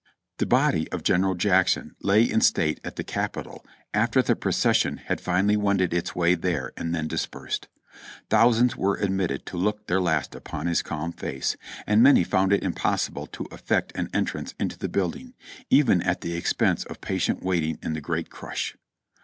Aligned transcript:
The 0.39 0.47
body 0.47 0.91
of 0.91 1.03
General 1.03 1.35
Jackson 1.35 1.95
lay 2.01 2.23
in 2.23 2.41
state 2.41 2.79
at 2.83 2.95
the 2.95 3.03
Capitol 3.03 3.63
after 3.93 4.23
the 4.23 4.35
procession 4.35 4.97
had 4.97 5.21
finally 5.21 5.55
wended 5.55 5.93
its 5.93 6.15
way 6.15 6.33
there 6.33 6.71
and 6.75 6.95
then 6.95 7.07
dispersed. 7.07 7.67
Thousands 8.27 8.75
were 8.75 8.95
admitted 8.97 9.45
to 9.45 9.57
look 9.57 9.85
their 9.85 10.01
last 10.01 10.33
upon 10.33 10.65
his 10.65 10.81
calm 10.81 11.11
face; 11.11 11.55
and 11.85 12.01
many 12.01 12.23
found 12.23 12.51
it 12.51 12.63
impossible 12.63 13.27
to 13.27 13.45
effect 13.51 13.91
an 13.93 14.09
entrance 14.11 14.55
into 14.59 14.75
the 14.79 14.89
building, 14.89 15.35
even 15.69 16.01
at 16.01 16.21
the 16.21 16.35
expense 16.35 16.83
of 16.85 16.99
patient 16.99 17.43
waiting 17.43 17.77
in 17.83 17.93
the 17.93 18.01
great 18.01 18.31
crush. 18.31 18.75